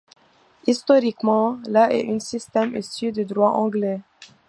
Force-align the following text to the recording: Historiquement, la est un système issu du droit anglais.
Historiquement, 0.65 1.59
la 1.67 1.93
est 1.93 2.09
un 2.11 2.17
système 2.19 2.75
issu 2.75 3.11
du 3.11 3.23
droit 3.23 3.49
anglais. 3.51 4.01